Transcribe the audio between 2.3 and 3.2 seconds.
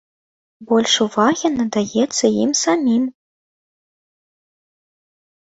ім самім.